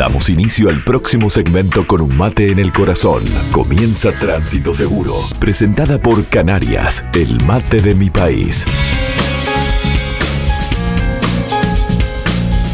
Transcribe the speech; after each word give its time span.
Damos 0.00 0.30
inicio 0.30 0.70
al 0.70 0.82
próximo 0.82 1.28
segmento 1.28 1.86
con 1.86 2.00
un 2.00 2.16
mate 2.16 2.50
en 2.50 2.58
el 2.58 2.72
corazón. 2.72 3.22
Comienza 3.52 4.10
Tránsito 4.12 4.72
Seguro, 4.72 5.12
presentada 5.38 5.98
por 5.98 6.24
Canarias, 6.24 7.04
el 7.12 7.36
mate 7.44 7.82
de 7.82 7.94
mi 7.94 8.08
país. 8.08 8.64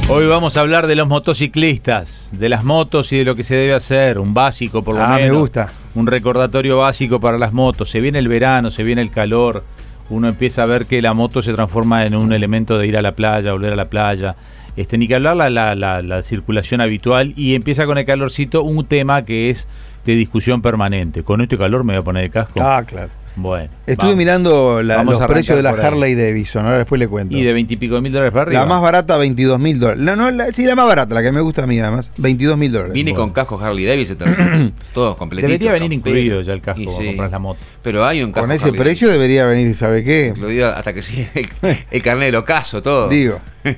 Hoy 0.08 0.28
vamos 0.28 0.56
a 0.56 0.60
hablar 0.60 0.86
de 0.86 0.94
los 0.94 1.08
motociclistas, 1.08 2.30
de 2.30 2.48
las 2.48 2.62
motos 2.62 3.12
y 3.12 3.16
de 3.18 3.24
lo 3.24 3.34
que 3.34 3.42
se 3.42 3.56
debe 3.56 3.74
hacer, 3.74 4.20
un 4.20 4.32
básico 4.32 4.84
por 4.84 4.94
lo 4.94 5.02
Ah, 5.02 5.16
me 5.16 5.22
menos. 5.22 5.38
gusta. 5.40 5.72
Un 5.96 6.06
recordatorio 6.06 6.78
básico 6.78 7.18
para 7.18 7.38
las 7.38 7.52
motos. 7.52 7.90
Se 7.90 7.98
viene 7.98 8.20
el 8.20 8.28
verano, 8.28 8.70
se 8.70 8.84
viene 8.84 9.02
el 9.02 9.10
calor, 9.10 9.64
uno 10.10 10.28
empieza 10.28 10.62
a 10.62 10.66
ver 10.66 10.86
que 10.86 11.02
la 11.02 11.12
moto 11.12 11.42
se 11.42 11.52
transforma 11.54 12.06
en 12.06 12.14
un 12.14 12.32
elemento 12.32 12.78
de 12.78 12.86
ir 12.86 12.96
a 12.96 13.02
la 13.02 13.16
playa, 13.16 13.50
volver 13.50 13.72
a 13.72 13.76
la 13.76 13.90
playa. 13.90 14.36
Este, 14.76 14.98
ni 14.98 15.08
que 15.08 15.14
hablar 15.14 15.36
la, 15.36 15.50
la- 15.50 15.74
la- 15.74 16.02
la 16.02 16.22
circulación 16.22 16.80
habitual 16.80 17.32
y 17.36 17.54
empieza 17.54 17.86
con 17.86 17.98
el 17.98 18.04
calorcito 18.04 18.62
un 18.62 18.84
tema 18.86 19.24
que 19.24 19.50
es 19.50 19.66
de 20.04 20.14
discusión 20.14 20.62
permanente. 20.62 21.22
Con 21.22 21.40
este 21.40 21.56
calor 21.58 21.82
me 21.84 21.94
voy 21.94 22.00
a 22.00 22.04
poner 22.04 22.24
el 22.24 22.30
casco. 22.30 22.60
Ah, 22.62 22.82
claro. 22.86 23.08
Bueno. 23.38 23.68
Estuve 23.86 24.06
vamos. 24.06 24.16
mirando 24.16 24.82
la- 24.82 24.96
Vamos 24.96 25.18
los 25.20 25.28
precios 25.30 25.58
de 25.58 25.62
la. 25.62 25.70
Harley 25.72 26.14
Davidson, 26.14 26.64
ahora 26.64 26.78
después 26.78 26.98
le 26.98 27.06
cuento. 27.06 27.36
Y 27.36 27.42
de 27.42 27.52
veintipico 27.52 28.00
mil 28.00 28.10
dólares 28.10 28.32
para 28.32 28.44
arriba. 28.44 28.60
la 28.60 28.66
más 28.66 28.80
barata, 28.80 29.18
22 29.18 29.58
mil 29.60 29.78
dólares. 29.78 30.02
La, 30.02 30.16
no, 30.16 30.30
la- 30.30 30.48
sí, 30.54 30.64
la 30.64 30.74
más 30.74 30.86
barata, 30.86 31.14
la 31.14 31.22
que 31.22 31.32
me 31.32 31.42
gusta 31.42 31.64
a 31.64 31.66
mí 31.66 31.78
además, 31.78 32.10
22 32.16 32.56
mil 32.56 32.72
dólares. 32.72 32.94
Viene 32.94 33.12
con 33.12 33.32
casco 33.32 33.60
Harley 33.60 33.84
Davidson 33.84 34.16
también. 34.16 34.72
Todos 34.94 35.16
completitos. 35.16 35.50
Debería 35.50 35.72
venir 35.72 35.92
incluido 35.92 36.40
ya 36.40 36.54
el 36.54 36.62
casco 36.62 36.80
Y 36.80 36.84
cuando 36.86 37.02
sí. 37.02 37.08
compras 37.08 37.30
la 37.30 37.38
moto. 37.38 37.60
Pero 37.82 38.06
hay 38.06 38.22
un 38.22 38.32
casco 38.32 38.46
Con 38.46 38.52
ese 38.56 38.68
Harley 38.68 38.80
precio 38.80 39.08
debería 39.10 39.44
venir, 39.44 39.74
¿sabe 39.74 40.02
qué? 40.02 40.28
Incluido 40.28 40.68
hasta 40.74 40.94
que 40.94 41.02
sí, 41.02 41.26
el, 41.34 41.46
el 41.90 42.02
carnet 42.02 42.28
del 42.28 42.36
ocaso, 42.36 42.80
todo. 42.80 43.10
Digo, 43.10 43.38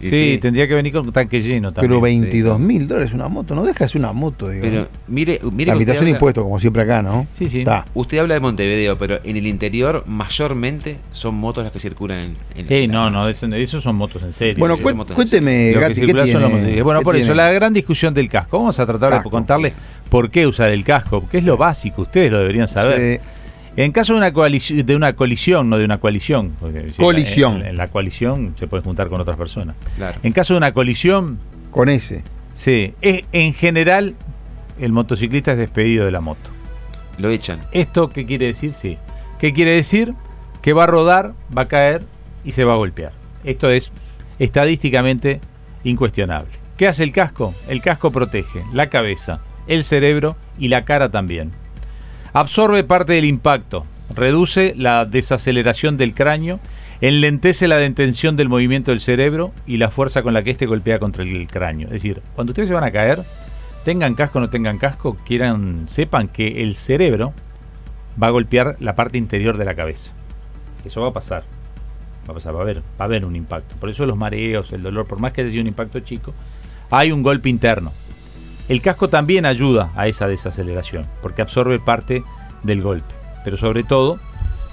Sí, 0.00 0.38
tendría 0.40 0.68
que 0.68 0.74
venir 0.74 0.92
con 0.92 1.10
tanque 1.12 1.40
lleno 1.40 1.72
también. 1.72 1.90
pero 1.90 2.00
22 2.00 2.58
mil 2.60 2.86
dólares 2.86 3.12
una 3.12 3.28
moto, 3.28 3.54
no 3.54 3.64
deja 3.64 3.84
de 3.84 3.88
ser 3.88 4.00
una 4.00 4.12
moto, 4.12 4.48
digo. 4.48 4.62
Pero 4.62 4.88
mire, 5.08 5.40
mire 5.52 5.66
la 5.66 5.72
habitación 5.74 6.04
habla, 6.04 6.10
impuesto, 6.16 6.42
como 6.44 6.58
siempre 6.58 6.82
acá, 6.82 7.02
¿no? 7.02 7.26
Sí, 7.32 7.48
sí. 7.48 7.60
Está. 7.60 7.84
usted 7.94 8.18
habla 8.18 8.34
de 8.34 8.40
Montevideo, 8.40 8.96
pero 8.96 9.18
en 9.24 9.36
el 9.36 9.46
interior 9.46 10.04
mayormente 10.06 10.98
son 11.10 11.34
motos 11.34 11.64
las 11.64 11.72
que 11.72 11.80
circulan 11.80 12.18
en, 12.18 12.36
en 12.56 12.66
Sí, 12.66 12.86
la 12.86 12.92
no, 12.92 13.10
no, 13.10 13.28
eso, 13.28 13.80
son 13.80 13.96
motos 13.96 14.22
en 14.22 14.32
serio. 14.32 14.54
Bueno, 14.58 14.76
sí, 14.76 14.82
cuénteme, 14.82 15.72
Lo 15.72 15.80
que 15.80 15.86
Gatti, 15.88 16.00
¿qué 16.00 16.12
los 16.12 16.24
tiene? 16.24 16.40
motociclistas. 16.40 16.84
Bueno, 16.84 17.00
¿Qué 17.00 17.04
por 17.04 17.16
eso, 17.16 17.34
la 17.34 17.52
gran 17.52 17.72
discusión 17.74 18.14
del 18.14 18.28
casco. 18.28 18.58
Vamos 18.58 18.78
a 18.78 18.86
tratar 18.86 19.10
Casco. 19.10 19.28
de 19.28 19.30
contarles 19.32 19.72
por 20.08 20.30
qué 20.30 20.46
usar 20.46 20.70
el 20.70 20.84
casco, 20.84 21.20
porque 21.20 21.38
es 21.38 21.44
lo 21.44 21.56
básico, 21.56 22.02
ustedes 22.02 22.30
lo 22.30 22.38
deberían 22.38 22.68
saber. 22.68 23.20
Sí. 23.20 23.28
En 23.80 23.92
caso 23.92 24.12
de 24.14 24.18
una, 24.18 24.32
coalici- 24.32 24.82
de 24.84 24.96
una 24.96 25.12
colisión, 25.12 25.70
no 25.70 25.78
de 25.78 25.84
una 25.84 25.98
coalición, 25.98 26.52
Colisión. 26.96 27.60
En, 27.60 27.66
en 27.68 27.76
la 27.76 27.86
coalición 27.88 28.54
se 28.58 28.66
puede 28.66 28.82
juntar 28.82 29.08
con 29.08 29.20
otras 29.20 29.36
personas. 29.36 29.76
Claro. 29.96 30.18
En 30.24 30.32
caso 30.32 30.54
de 30.54 30.58
una 30.58 30.72
colisión, 30.72 31.38
Con 31.70 31.88
ese. 31.88 32.22
sí, 32.54 32.94
es, 33.02 33.22
en 33.32 33.54
general 33.54 34.14
el 34.80 34.90
motociclista 34.92 35.52
es 35.52 35.58
despedido 35.58 36.04
de 36.04 36.10
la 36.10 36.20
moto. 36.20 36.50
Lo 37.18 37.28
echan. 37.30 37.60
¿Esto 37.72 38.10
qué 38.10 38.26
quiere 38.26 38.46
decir? 38.46 38.74
Sí. 38.74 38.98
¿Qué 39.38 39.52
quiere 39.52 39.72
decir? 39.72 40.12
Que 40.60 40.72
va 40.72 40.84
a 40.84 40.86
rodar, 40.88 41.34
va 41.56 41.62
a 41.62 41.68
caer 41.68 42.02
y 42.44 42.50
se 42.52 42.64
va 42.64 42.72
a 42.72 42.76
golpear. 42.76 43.12
Esto 43.44 43.70
es 43.70 43.92
estadísticamente 44.40 45.40
incuestionable. 45.84 46.50
¿Qué 46.76 46.88
hace 46.88 47.04
el 47.04 47.12
casco? 47.12 47.54
El 47.68 47.80
casco 47.80 48.10
protege 48.10 48.62
la 48.72 48.88
cabeza, 48.88 49.40
el 49.68 49.84
cerebro 49.84 50.36
y 50.58 50.66
la 50.68 50.84
cara 50.84 51.10
también. 51.10 51.52
Absorbe 52.32 52.84
parte 52.84 53.14
del 53.14 53.24
impacto, 53.24 53.86
reduce 54.14 54.74
la 54.76 55.04
desaceleración 55.04 55.96
del 55.96 56.14
cráneo, 56.14 56.60
enlentece 57.00 57.68
la 57.68 57.76
detención 57.76 58.36
del 58.36 58.48
movimiento 58.48 58.90
del 58.90 59.00
cerebro 59.00 59.52
y 59.66 59.76
la 59.76 59.90
fuerza 59.90 60.22
con 60.22 60.34
la 60.34 60.42
que 60.42 60.50
éste 60.50 60.66
golpea 60.66 60.98
contra 60.98 61.22
el 61.22 61.46
cráneo. 61.48 61.86
Es 61.88 61.94
decir, 61.94 62.20
cuando 62.34 62.50
ustedes 62.50 62.68
se 62.68 62.74
van 62.74 62.84
a 62.84 62.90
caer, 62.90 63.24
tengan 63.84 64.14
casco 64.14 64.38
o 64.38 64.40
no 64.40 64.50
tengan 64.50 64.78
casco, 64.78 65.16
quieran, 65.24 65.88
sepan 65.88 66.28
que 66.28 66.62
el 66.62 66.76
cerebro 66.76 67.32
va 68.20 68.26
a 68.26 68.30
golpear 68.30 68.76
la 68.80 68.94
parte 68.94 69.16
interior 69.18 69.56
de 69.56 69.64
la 69.64 69.74
cabeza. 69.74 70.12
Eso 70.84 71.00
va 71.00 71.08
a 71.08 71.12
pasar. 71.12 71.44
Va 72.28 72.32
a 72.32 72.34
pasar, 72.34 72.54
va 72.54 72.58
a 72.58 72.62
haber, 72.62 72.78
va 72.78 72.82
a 73.00 73.04
haber 73.04 73.24
un 73.24 73.36
impacto. 73.36 73.74
Por 73.76 73.88
eso 73.88 74.04
los 74.04 74.16
mareos, 74.16 74.72
el 74.72 74.82
dolor, 74.82 75.06
por 75.06 75.18
más 75.18 75.32
que 75.32 75.40
haya 75.40 75.50
sido 75.50 75.62
un 75.62 75.68
impacto 75.68 76.00
chico, 76.00 76.34
hay 76.90 77.12
un 77.12 77.22
golpe 77.22 77.48
interno. 77.48 77.92
El 78.68 78.82
casco 78.82 79.08
también 79.08 79.46
ayuda 79.46 79.92
a 79.96 80.08
esa 80.08 80.28
desaceleración, 80.28 81.06
porque 81.22 81.42
absorbe 81.42 81.78
parte 81.78 82.22
del 82.62 82.82
golpe, 82.82 83.14
pero 83.44 83.56
sobre 83.56 83.82
todo 83.82 84.18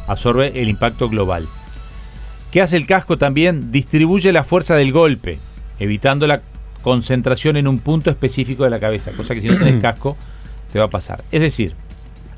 absorbe 0.07 0.61
el 0.61 0.69
impacto 0.69 1.09
global. 1.09 1.47
¿Qué 2.51 2.61
hace 2.61 2.77
el 2.77 2.87
casco 2.87 3.17
también? 3.17 3.71
Distribuye 3.71 4.31
la 4.31 4.43
fuerza 4.43 4.75
del 4.75 4.91
golpe, 4.91 5.39
evitando 5.79 6.27
la 6.27 6.41
concentración 6.81 7.57
en 7.57 7.67
un 7.67 7.79
punto 7.79 8.09
específico 8.09 8.63
de 8.63 8.69
la 8.69 8.79
cabeza, 8.79 9.11
cosa 9.11 9.33
que 9.33 9.41
si 9.41 9.47
no 9.47 9.57
tenés 9.57 9.75
casco 9.81 10.17
te 10.71 10.79
va 10.79 10.85
a 10.85 10.89
pasar. 10.89 11.23
Es 11.31 11.41
decir, 11.41 11.73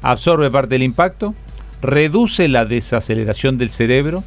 absorbe 0.02 0.52
parte 0.52 0.76
del 0.76 0.84
impacto, 0.84 1.34
reduce 1.82 2.48
la 2.48 2.66
desaceleración 2.66 3.58
del 3.58 3.70
cerebro, 3.70 4.24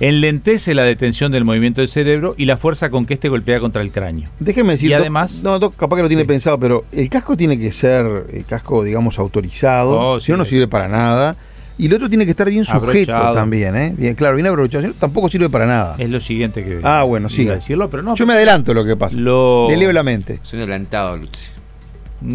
enlentece 0.00 0.74
la 0.74 0.84
detención 0.84 1.32
del 1.32 1.44
movimiento 1.44 1.80
del 1.80 1.88
cerebro 1.90 2.34
y 2.38 2.44
la 2.44 2.56
fuerza 2.56 2.90
con 2.90 3.04
que 3.06 3.14
éste 3.14 3.28
golpea 3.28 3.60
contra 3.60 3.82
el 3.82 3.90
cráneo. 3.90 4.28
Déjeme 4.40 4.72
decir, 4.72 4.90
Y 4.90 4.92
Doc- 4.92 5.00
además- 5.00 5.40
no, 5.42 5.58
Doc, 5.58 5.74
capaz 5.76 5.96
que 5.96 6.02
lo 6.02 6.08
tiene 6.08 6.22
Sí. 6.22 6.28
pensado, 6.28 6.58
pero 6.58 6.84
el 6.92 7.08
casco 7.10 7.36
tiene 7.36 7.58
que 7.58 7.72
ser 7.72 8.26
el 8.32 8.44
casco, 8.44 8.82
digamos, 8.84 9.18
autorizado, 9.18 9.98
Oh, 9.98 10.20
si 10.20 10.26
sí. 10.26 10.32
no, 10.32 10.38
no 10.38 10.44
sirve 10.44 10.68
para 10.68 10.88
nada. 10.88 11.36
Y 11.80 11.86
el 11.86 11.94
otro 11.94 12.08
tiene 12.08 12.24
que 12.24 12.32
estar 12.32 12.50
bien 12.50 12.64
sujeto 12.64 13.12
Abrochado. 13.12 13.34
también, 13.34 13.76
¿eh? 13.76 13.94
Bien, 13.96 14.14
claro, 14.16 14.34
bien 14.34 14.48
abrochado, 14.48 14.82
si 14.82 14.88
no, 14.88 14.94
tampoco 14.94 15.28
sirve 15.28 15.48
para 15.48 15.64
nada. 15.64 15.94
Es 15.98 16.10
lo 16.10 16.18
siguiente 16.18 16.64
que 16.64 16.80
Ah, 16.82 17.04
bueno, 17.04 17.28
a 17.28 17.30
decirlo, 17.54 17.88
pero 17.88 18.02
no. 18.02 18.16
Yo 18.16 18.26
me 18.26 18.32
adelanto 18.34 18.74
lo 18.74 18.84
que 18.84 18.96
pasa. 18.96 19.16
lo, 19.20 19.68
Le 19.70 19.76
leo 19.76 19.92
la 19.92 20.02
mente. 20.02 20.40
Soy 20.42 20.58
adelantado, 20.58 21.16
Lutzi. 21.16 21.50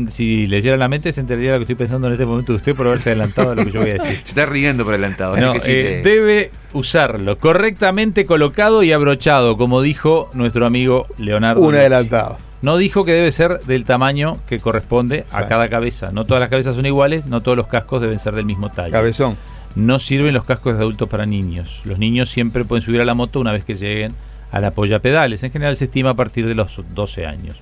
Si 0.08 0.48
leyera 0.48 0.78
la 0.78 0.88
mente 0.88 1.12
se 1.12 1.20
enteraría 1.22 1.52
de 1.52 1.60
lo 1.60 1.66
que 1.66 1.74
estoy 1.74 1.86
pensando 1.86 2.08
en 2.08 2.14
este 2.14 2.26
momento 2.26 2.54
de 2.54 2.58
usted 2.58 2.76
por 2.76 2.88
haberse 2.88 3.10
adelantado 3.10 3.52
a 3.52 3.56
lo 3.56 3.66
que 3.66 3.72
yo 3.72 3.82
voy 3.82 3.90
a 3.92 3.94
decir. 3.94 4.16
Se 4.16 4.22
está 4.24 4.46
riendo 4.46 4.84
por 4.86 4.94
adelantado. 4.94 5.34
Así 5.36 5.44
No, 5.46 5.54
que 5.54 5.60
sí 5.62 5.72
eh, 5.72 6.02
te- 6.04 6.10
Debe 6.10 6.52
usarlo 6.74 7.38
correctamente 7.38 8.26
colocado 8.26 8.84
y 8.84 8.92
abrochado, 8.92 9.58
como 9.58 9.82
dijo 9.82 10.30
nuestro 10.34 10.66
amigo 10.66 11.08
Leonardo. 11.18 11.62
Un 11.62 11.76
adelantado. 11.76 12.38
No 12.62 12.78
dijo 12.78 13.04
que 13.04 13.12
debe 13.12 13.32
ser 13.34 13.60
del 13.66 13.84
tamaño 13.84 14.38
que 14.48 14.60
corresponde 14.60 15.26
a 15.34 15.48
cada 15.48 15.68
cabeza. 15.70 16.12
No 16.14 16.24
todas 16.24 16.40
las 16.40 16.50
cabezas 16.50 16.76
son 16.78 16.86
iguales, 16.86 17.26
no 17.26 17.42
todos 17.42 17.58
los 17.58 17.68
cascos 17.68 18.02
deben 18.02 18.20
ser 18.20 18.36
del 18.36 18.46
mismo 18.46 18.70
tallo. 18.70 18.92
Cabezón. 18.94 19.36
No 19.76 20.00
sirven 20.00 20.34
los 20.34 20.46
cascos 20.46 20.76
de 20.78 20.80
adultos 20.82 21.10
para 21.10 21.26
niños. 21.26 21.82
Los 21.84 22.00
niños 22.00 22.30
siempre 22.30 22.64
pueden 22.64 22.84
subir 22.86 23.02
a 23.02 23.06
la 23.06 23.16
moto 23.16 23.40
una 23.42 23.52
vez 23.52 23.66
que 23.66 23.76
lleguen 23.76 24.14
a 24.52 24.62
la 24.62 24.72
pedales. 24.72 25.44
En 25.44 25.52
general 25.52 25.76
se 25.76 25.86
estima 25.86 26.12
a 26.12 26.14
partir 26.14 26.48
de 26.48 26.56
los 26.56 26.80
12 26.94 27.26
años. 27.26 27.58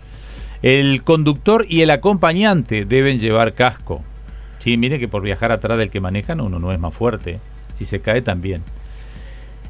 El 0.61 1.01
conductor 1.03 1.65
y 1.67 1.81
el 1.81 1.89
acompañante 1.89 2.85
deben 2.85 3.19
llevar 3.19 3.53
casco. 3.53 4.03
Sí, 4.59 4.77
mire 4.77 4.99
que 4.99 5.07
por 5.07 5.23
viajar 5.23 5.51
atrás 5.51 5.77
del 5.77 5.89
que 5.89 5.99
manejan 5.99 6.39
uno 6.39 6.59
no 6.59 6.71
es 6.71 6.79
más 6.79 6.93
fuerte. 6.93 7.39
Si 7.77 7.85
se 7.85 7.99
cae 7.99 8.21
también. 8.21 8.61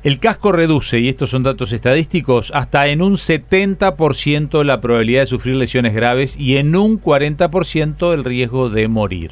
El 0.03 0.19
casco 0.19 0.52
reduce, 0.52 1.00
y 1.00 1.09
estos 1.09 1.29
son 1.29 1.44
datos 1.44 1.72
estadísticos, 1.72 2.52
hasta 2.56 2.88
en 2.88 3.03
un 3.03 3.13
70% 3.13 4.63
la 4.63 4.81
probabilidad 4.81 5.22
de 5.22 5.28
sufrir 5.28 5.56
lesiones 5.56 5.94
graves 5.94 6.35
y 6.38 6.57
en 6.57 6.75
un 6.75 7.00
40% 7.00 8.12
el 8.13 8.23
riesgo 8.23 8.72
de 8.72 8.88
morir. 8.88 9.31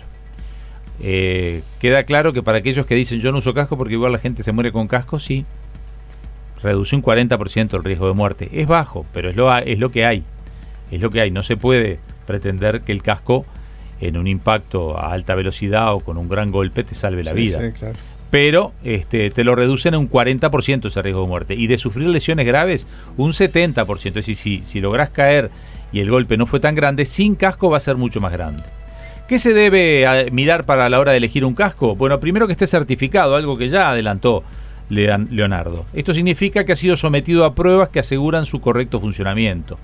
Eh, 1.01 1.63
queda 1.79 2.03
claro 2.03 2.33
que 2.33 2.43
para 2.43 2.59
aquellos 2.59 2.85
que 2.85 2.93
dicen 2.93 3.19
yo 3.19 3.31
no 3.31 3.39
uso 3.39 3.53
casco 3.53 3.77
porque 3.77 3.93
igual 3.95 4.11
la 4.11 4.19
gente 4.19 4.43
se 4.43 4.51
muere 4.51 4.71
con 4.71 4.87
casco, 4.87 5.19
sí. 5.19 5.43
Reduce 6.61 6.95
un 6.95 7.01
40% 7.01 7.75
el 7.75 7.83
riesgo 7.83 8.07
de 8.07 8.13
muerte. 8.13 8.49
Es 8.53 8.67
bajo, 8.67 9.05
pero 9.11 9.29
es 9.29 9.35
lo, 9.35 9.55
es 9.57 9.79
lo 9.79 9.89
que 9.89 10.05
hay. 10.05 10.23
Es 10.91 11.01
lo 11.01 11.09
que 11.09 11.21
hay. 11.21 11.31
No 11.31 11.43
se 11.43 11.57
puede 11.57 11.99
pretender 12.25 12.81
que 12.81 12.91
el 12.91 13.01
casco 13.03 13.45
en 14.01 14.17
un 14.17 14.27
impacto 14.27 14.97
a 14.97 15.11
alta 15.11 15.35
velocidad 15.35 15.93
o 15.93 15.99
con 15.99 16.17
un 16.17 16.29
gran 16.29 16.51
golpe 16.51 16.83
te 16.83 16.95
salve 16.95 17.23
la 17.23 17.31
Sí, 17.31 17.37
vida. 17.37 17.59
sí, 17.61 17.71
claro. 17.77 17.95
Pero 18.31 18.73
este, 18.83 19.31
te 19.31 19.43
lo 19.43 19.55
reducen 19.55 19.95
en 19.95 20.01
un 20.01 20.09
40% 20.09 20.85
ese 20.87 21.01
riesgo 21.01 21.21
de 21.23 21.27
muerte. 21.27 21.55
Y 21.55 21.67
de 21.67 21.77
sufrir 21.79 22.07
lesiones 22.09 22.45
graves, 22.45 22.85
un 23.17 23.31
70%. 23.31 24.05
Es 24.07 24.13
decir, 24.13 24.35
si, 24.35 24.61
si 24.65 24.79
lográs 24.81 25.09
caer 25.09 25.49
y 25.91 25.99
el 25.99 26.11
golpe 26.11 26.37
no 26.37 26.45
fue 26.45 26.59
tan 26.59 26.75
grande, 26.75 27.05
sin 27.05 27.33
casco 27.35 27.69
va 27.71 27.77
a 27.77 27.81
ser 27.81 27.95
mucho 27.97 28.21
más 28.21 28.31
grande. 28.31 28.61
¿Qué 29.27 29.37
se 29.39 29.53
debe 29.53 30.29
mirar 30.31 30.65
para 30.65 30.89
la 30.89 30.99
hora 30.99 31.11
de 31.11 31.17
elegir 31.17 31.43
un 31.45 31.53
casco? 31.55 31.95
Bueno, 31.95 32.19
primero 32.19 32.45
que 32.47 32.53
esté 32.53 32.67
certificado, 32.67 33.35
algo 33.35 33.57
que 33.57 33.69
ya 33.69 33.89
adelantó 33.91 34.43
Leonardo. 34.89 35.85
Esto 35.93 36.13
significa 36.13 36.63
que 36.65 36.71
ha 36.71 36.75
sido 36.75 36.95
sometido 36.97 37.45
a 37.45 37.53
pruebas 37.55 37.89
que 37.89 37.99
aseguran 37.99 38.45
su 38.45 38.59
correcto 38.59 38.99
funcionamiento. 38.99 39.77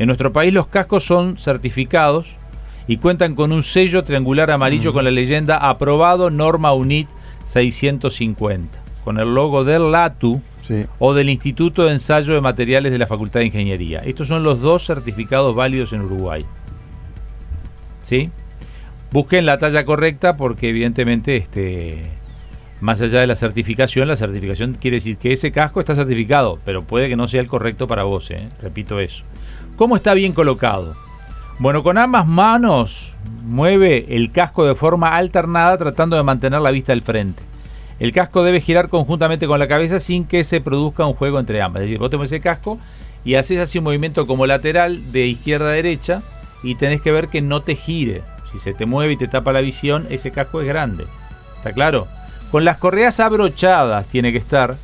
En 0.00 0.06
nuestro 0.06 0.32
país 0.32 0.50
los 0.50 0.66
cascos 0.66 1.04
son 1.04 1.36
certificados 1.36 2.28
y 2.88 2.96
cuentan 2.96 3.34
con 3.34 3.52
un 3.52 3.62
sello 3.62 4.02
triangular 4.02 4.50
amarillo 4.50 4.94
con 4.94 5.04
la 5.04 5.10
leyenda 5.10 5.58
aprobado 5.58 6.30
norma 6.30 6.72
UNIT 6.72 7.06
650, 7.44 8.78
con 9.04 9.20
el 9.20 9.34
logo 9.34 9.62
del 9.62 9.90
LATU 9.92 10.40
Sí. 10.62 10.86
o 10.98 11.12
del 11.12 11.28
Instituto 11.28 11.84
de 11.84 11.92
Ensayo 11.92 12.32
de 12.32 12.40
Materiales 12.40 12.92
de 12.92 12.98
la 12.98 13.06
Facultad 13.06 13.40
de 13.40 13.46
Ingeniería. 13.46 13.98
Estos 13.98 14.28
son 14.28 14.42
los 14.42 14.62
dos 14.62 14.86
certificados 14.86 15.54
válidos 15.54 15.92
en 15.92 16.00
Uruguay. 16.00 16.46
¿Sí? 18.00 18.30
Busquen 19.12 19.44
la 19.44 19.58
talla 19.58 19.84
correcta 19.84 20.38
porque 20.38 20.70
evidentemente 20.70 21.36
este 21.36 22.06
más 22.80 23.02
allá 23.02 23.20
de 23.20 23.26
la 23.26 23.34
certificación, 23.34 24.08
la 24.08 24.16
certificación 24.16 24.78
quiere 24.80 24.96
decir 24.96 25.18
que 25.18 25.34
ese 25.34 25.52
casco 25.52 25.80
está 25.80 25.94
certificado, 25.94 26.58
pero 26.64 26.84
puede 26.84 27.10
que 27.10 27.16
no 27.16 27.28
sea 27.28 27.42
el 27.42 27.48
correcto 27.48 27.86
para 27.86 28.04
vos, 28.04 28.30
¿eh? 28.30 28.48
repito 28.62 28.98
eso. 28.98 29.24
¿Cómo 29.80 29.96
está 29.96 30.12
bien 30.12 30.34
colocado? 30.34 30.94
Bueno, 31.58 31.82
con 31.82 31.96
ambas 31.96 32.26
manos 32.26 33.14
mueve 33.44 34.14
el 34.14 34.30
casco 34.30 34.66
de 34.66 34.74
forma 34.74 35.16
alternada 35.16 35.78
tratando 35.78 36.16
de 36.16 36.22
mantener 36.22 36.60
la 36.60 36.70
vista 36.70 36.92
al 36.92 37.00
frente. 37.00 37.42
El 37.98 38.12
casco 38.12 38.42
debe 38.42 38.60
girar 38.60 38.90
conjuntamente 38.90 39.46
con 39.46 39.58
la 39.58 39.68
cabeza 39.68 39.98
sin 39.98 40.26
que 40.26 40.44
se 40.44 40.60
produzca 40.60 41.06
un 41.06 41.14
juego 41.14 41.40
entre 41.40 41.62
ambas. 41.62 41.80
Es 41.80 41.86
decir, 41.86 41.98
vos 41.98 42.10
te 42.10 42.18
mueves 42.18 42.32
el 42.32 42.42
casco 42.42 42.78
y 43.24 43.36
haces 43.36 43.58
así 43.58 43.78
un 43.78 43.84
movimiento 43.84 44.26
como 44.26 44.46
lateral 44.46 45.12
de 45.12 45.28
izquierda 45.28 45.70
a 45.70 45.72
derecha 45.72 46.20
y 46.62 46.74
tenés 46.74 47.00
que 47.00 47.10
ver 47.10 47.28
que 47.28 47.40
no 47.40 47.62
te 47.62 47.74
gire. 47.74 48.20
Si 48.52 48.58
se 48.58 48.74
te 48.74 48.84
mueve 48.84 49.14
y 49.14 49.16
te 49.16 49.28
tapa 49.28 49.54
la 49.54 49.62
visión, 49.62 50.06
ese 50.10 50.30
casco 50.30 50.60
es 50.60 50.68
grande. 50.68 51.06
¿Está 51.56 51.72
claro? 51.72 52.06
Con 52.50 52.66
las 52.66 52.76
correas 52.76 53.18
abrochadas 53.18 54.06
tiene 54.08 54.30
que 54.30 54.36
estar 54.36 54.76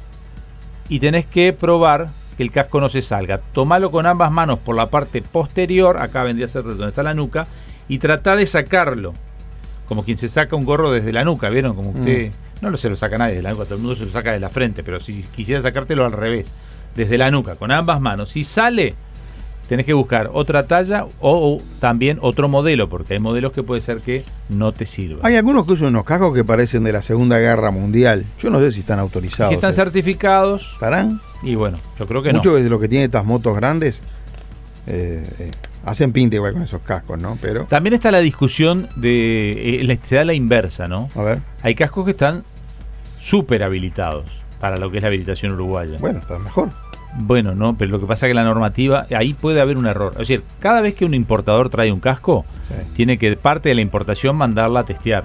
y 0.89 1.01
tenés 1.01 1.27
que 1.27 1.53
probar 1.53 2.07
que 2.37 2.43
el 2.43 2.51
casco 2.51 2.81
no 2.81 2.89
se 2.89 3.03
salga. 3.03 3.41
Tomalo 3.53 3.91
con 3.91 4.07
ambas 4.07 4.31
manos 4.31 4.59
por 4.59 4.77
la 4.77 4.87
parte 4.87 5.23
posterior, 5.23 5.99
acá 5.99 6.23
vendría 6.23 6.47
a 6.47 6.49
ser 6.49 6.65
donde 6.65 6.89
está 6.89 7.03
la 7.03 7.15
nuca, 7.15 7.47
y 7.89 7.99
trata 7.99 8.37
de 8.37 8.47
sacarlo. 8.47 9.15
Como 9.87 10.05
quien 10.05 10.17
se 10.17 10.29
saca 10.29 10.57
un 10.57 10.65
gorro 10.65 10.91
desde 10.91 11.13
la 11.13 11.25
nuca, 11.25 11.49
¿vieron? 11.51 11.75
Como 11.75 11.91
usted... 11.91 12.33
No 12.61 12.71
lo 12.71 12.79
se 12.79 12.89
lo 12.89 12.97
saca 12.97 13.19
nadie 13.19 13.35
de 13.35 13.43
la 13.43 13.51
nuca, 13.51 13.65
todo 13.65 13.75
el 13.75 13.83
mundo 13.83 13.97
se 13.97 14.07
lo 14.07 14.11
saca 14.11 14.33
de 14.33 14.41
la 14.41 14.49
frente, 14.49 14.83
pero 14.83 14.99
si 14.99 15.23
quisiera 15.23 15.61
sacártelo 15.61 16.07
al 16.07 16.13
revés, 16.13 16.51
desde 16.95 17.19
la 17.19 17.31
nuca, 17.31 17.57
con 17.57 17.71
ambas 17.71 18.01
manos, 18.01 18.31
si 18.31 18.45
sale, 18.45 18.95
tenés 19.69 19.87
que 19.87 19.93
buscar 19.93 20.31
otra 20.33 20.67
talla 20.67 21.07
o, 21.21 21.55
o 21.55 21.59
también 21.81 22.19
otro 22.21 22.49
modelo, 22.49 22.89
porque 22.89 23.15
hay 23.15 23.19
modelos 23.21 23.53
que 23.53 23.63
puede 23.63 23.81
ser 23.81 24.01
que 24.01 24.25
no 24.49 24.73
te 24.73 24.87
sirvan. 24.87 25.21
Hay 25.23 25.37
algunos 25.37 25.67
que 25.67 25.73
usan 25.73 25.89
unos 25.89 26.05
cascos 26.05 26.35
que 26.35 26.45
parecen 26.45 26.85
de 26.85 26.93
la 26.93 27.03
Segunda 27.03 27.39
Guerra 27.39 27.71
Mundial. 27.71 28.25
Yo 28.39 28.51
no 28.51 28.61
sé 28.61 28.73
si 28.73 28.81
están 28.81 28.99
autorizados. 28.99 29.51
Si 29.51 29.55
están 29.55 29.71
eh. 29.71 29.75
certificados, 29.75 30.71
¿Estarán? 30.75 31.21
y 31.43 31.55
bueno, 31.55 31.79
yo 31.99 32.07
creo 32.07 32.23
que 32.23 32.33
no. 32.33 32.39
Muchos 32.39 32.63
de 32.63 32.69
los 32.69 32.81
que 32.81 32.89
tienen 32.89 33.07
estas 33.07 33.25
motos 33.25 33.57
grandes 33.57 34.01
eh, 34.87 35.25
eh, 35.39 35.51
hacen 35.85 36.13
pinta 36.13 36.37
igual 36.37 36.53
con 36.53 36.63
esos 36.63 36.83
cascos, 36.83 37.21
¿no? 37.21 37.37
Pero, 37.41 37.65
También 37.65 37.95
está 37.95 38.11
la 38.11 38.21
discusión 38.21 38.89
de. 38.97 39.81
eh, 39.83 39.99
se 40.03 40.17
da 40.17 40.25
la 40.25 40.35
inversa, 40.35 40.89
¿no? 40.89 41.09
a 41.15 41.23
ver. 41.23 41.41
Hay 41.63 41.75
cascos 41.75 42.05
que 42.05 42.13
están 42.13 42.45
súper 43.21 43.63
habilitados 43.63 44.25
para 44.61 44.77
lo 44.77 44.91
que 44.91 44.99
es 44.99 45.03
la 45.03 45.09
habilitación 45.09 45.53
uruguaya. 45.53 45.97
Bueno, 46.01 46.21
está 46.21 46.39
mejor. 46.39 46.71
Bueno, 47.19 47.55
no, 47.55 47.77
pero 47.79 47.91
lo 47.93 48.01
que 48.01 48.07
pasa 48.07 48.27
es 48.27 48.31
que 48.31 48.35
la 48.35 48.45
normativa, 48.45 49.07
ahí 49.17 49.33
puede 49.33 49.61
haber 49.61 49.79
un 49.79 49.87
error. 49.87 50.13
Es 50.15 50.29
decir, 50.29 50.43
cada 50.61 50.81
vez 50.81 50.95
que 50.95 51.05
un 51.05 51.15
importador 51.15 51.69
trae 51.71 51.91
un 51.93 52.01
casco, 52.01 52.45
Sí. 52.69 52.75
tiene 52.95 53.17
que 53.19 53.35
parte 53.37 53.69
de 53.71 53.75
la 53.75 53.81
importación 53.81 54.37
mandarla 54.37 54.81
a 54.81 54.85
testear. 54.85 55.25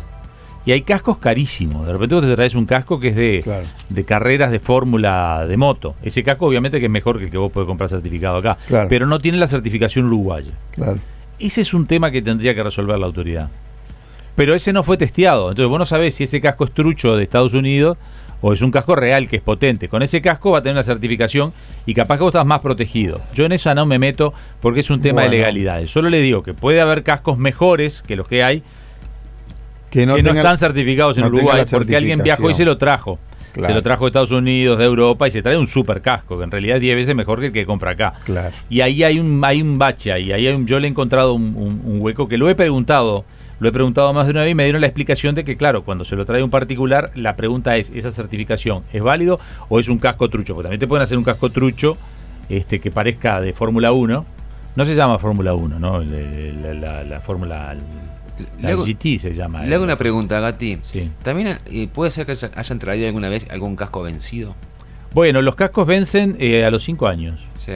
Y 0.64 0.72
hay 0.74 0.82
cascos 0.84 1.18
carísimos. 1.18 1.88
De 1.88 1.94
repente 1.94 2.14
vos 2.16 2.24
te 2.24 2.36
traes 2.36 2.54
un 2.54 2.66
casco 2.68 3.00
que 3.00 3.08
es 3.10 3.16
de, 3.16 3.42
Claro. 3.44 3.66
de 3.90 4.06
carreras 4.06 4.52
de 4.52 4.60
fórmula 4.60 5.46
de 5.48 5.58
moto. 5.58 5.96
Ese 6.04 6.24
casco 6.24 6.46
obviamente 6.46 6.80
que 6.80 6.86
es 6.86 6.92
mejor 6.92 7.18
que 7.18 7.26
el 7.26 7.32
que 7.32 7.38
vos 7.38 7.52
podés 7.52 7.66
comprar 7.68 7.90
certificado 7.90 8.38
acá. 8.38 8.58
Claro. 8.68 8.88
Pero 8.88 9.08
no 9.08 9.20
tiene 9.20 9.40
la 9.40 9.48
certificación 9.48 10.06
uruguaya. 10.06 10.52
Claro. 10.72 11.00
Ese 11.40 11.62
es 11.62 11.74
un 11.74 11.88
tema 11.88 12.12
que 12.12 12.22
tendría 12.22 12.54
que 12.54 12.62
resolver 12.62 13.00
la 13.00 13.08
autoridad. 13.08 13.50
Pero 14.36 14.54
ese 14.54 14.72
no 14.72 14.84
fue 14.84 14.98
testeado. 14.98 15.50
Entonces 15.50 15.68
vos 15.68 15.80
no 15.80 15.86
sabés 15.88 16.14
si 16.16 16.26
ese 16.26 16.40
casco 16.40 16.64
es 16.66 16.72
trucho 16.72 17.16
de 17.18 17.24
Estados 17.24 17.54
Unidos 17.56 17.98
o 18.42 18.54
es 18.54 18.62
un 18.62 18.72
casco 18.72 18.96
real 18.96 19.28
que 19.30 19.36
es 19.38 19.42
potente. 19.42 19.88
Con 19.88 20.02
ese 20.02 20.22
casco 20.22 20.52
va 20.52 20.60
a 20.60 20.62
tener 20.62 20.76
una 20.76 20.84
certificación 20.84 21.54
y 21.86 21.94
capaz 21.94 22.18
que 22.18 22.24
vos 22.24 22.32
estás 22.32 22.46
más 22.46 22.60
protegido. 22.60 23.22
Yo 23.34 23.46
en 23.46 23.52
eso 23.52 23.74
no 23.76 23.86
me 23.86 24.00
meto 24.00 24.34
porque 24.62 24.80
es 24.80 24.90
un 24.90 25.02
tema 25.02 25.24
de 25.24 25.30
legalidades. 25.30 25.90
Solo 25.92 26.10
le 26.10 26.20
digo 26.22 26.42
que 26.44 26.54
puede 26.54 26.82
haber 26.82 27.04
cascos 27.04 27.38
mejores 27.38 28.02
que 28.02 28.16
los 28.16 28.28
que 28.28 28.44
hay 28.44 28.64
Que 29.90 30.06
no, 30.06 30.16
que 30.16 30.24
no 30.24 30.30
tenga- 30.30 30.42
están 30.42 30.58
certificados 30.58 31.18
en 31.18 31.24
no 31.24 31.28
Uruguay 31.30 31.64
porque 31.70 31.96
alguien 31.98 32.24
viajó 32.24 32.50
y 32.50 32.54
se 32.54 32.66
lo 32.66 32.78
trajo. 32.78 33.20
Claro. 33.54 33.68
Se 33.68 33.74
lo 33.76 33.84
trajo 33.84 34.06
de 34.06 34.10
Estados 34.10 34.32
Unidos, 34.32 34.80
de 34.80 34.86
Europa 34.86 35.28
y 35.28 35.32
se 35.32 35.42
trae 35.42 35.58
un 35.58 35.68
super 35.68 36.02
casco 36.02 36.38
que 36.38 36.46
en 36.46 36.52
realidad 36.52 36.78
es 36.78 36.82
10 36.82 36.96
veces 36.96 37.14
mejor 37.16 37.42
que 37.42 37.48
el 37.48 37.52
que 37.52 37.66
compra 37.66 37.92
acá. 37.92 38.14
Claro. 38.24 38.56
Y 38.70 38.80
ahí 38.80 39.04
hay 39.04 39.20
un, 39.20 39.42
hay 39.44 39.62
un 39.62 39.78
bache 39.78 40.14
ahí, 40.14 40.32
ahí 40.32 40.48
hay 40.48 40.56
un, 40.56 40.66
yo 40.66 40.80
le 40.80 40.88
he 40.88 40.90
encontrado 40.90 41.34
un, 41.34 41.54
un- 41.58 41.82
un 41.84 42.02
hueco 42.02 42.30
que 42.30 42.38
lo 42.38 42.50
he 42.50 42.56
preguntado, 42.56 43.26
lo 43.62 43.70
he 43.70 43.72
preguntado 43.72 44.12
más 44.12 44.26
de 44.28 44.32
una 44.32 44.42
vez 44.42 44.52
y 44.52 44.56
me 44.56 44.64
dieron 44.66 44.82
la 44.82 44.88
explicación 44.88 45.36
de 45.36 45.44
que, 45.46 45.56
claro, 45.56 45.84
cuando 45.84 46.04
se 46.04 46.16
lo 46.18 46.26
trae 46.26 46.44
un 46.44 46.50
particular, 46.50 47.12
la 47.16 47.36
pregunta 47.38 47.78
es, 47.78 47.92
¿esa 47.96 48.12
certificación 48.12 48.84
es 48.92 49.02
válido 49.02 49.40
o 49.70 49.80
es 49.80 49.88
un 49.88 50.00
casco 50.00 50.30
trucho? 50.30 50.54
Porque 50.56 50.66
también 50.66 50.80
te 50.80 50.88
pueden 50.88 51.04
hacer 51.04 51.18
un 51.18 51.24
casco 51.24 51.50
trucho 51.52 51.96
este, 52.50 52.80
que 52.82 52.92
parezca 52.92 53.40
de 53.40 53.54
Fórmula 53.54 53.94
1. 53.94 54.26
No 54.76 54.86
se 54.86 54.96
llama 54.96 55.18
Fórmula 55.20 55.54
1, 55.54 55.80
¿no? 55.80 56.02
La, 56.02 56.74
la- 56.74 57.04
la 57.04 57.20
Fórmula... 57.22 57.76
La 58.60 58.70
Le 58.70 58.74
hago- 58.74 58.84
GT 58.86 59.20
se 59.20 59.34
llama. 59.36 59.64
Le 59.64 59.76
hago 59.76 59.84
eh. 59.84 59.88
una 59.88 59.98
pregunta, 59.98 60.40
Gati. 60.40 60.80
Sí. 60.82 61.12
¿También 61.22 61.60
eh, 61.72 61.88
puede 61.94 62.10
ser 62.12 62.26
que 62.26 62.34
hayan 62.56 62.80
traído 62.80 63.06
alguna 63.08 63.30
vez 63.30 63.48
algún 63.52 63.76
casco 63.76 64.02
vencido? 64.02 64.56
Bueno, 65.14 65.42
los 65.44 65.54
cascos 65.56 65.86
vencen 65.86 66.36
eh, 66.40 66.66
a 66.66 66.72
los 66.72 66.84
5 66.84 67.08
años. 67.08 67.40
Sí. 67.54 67.74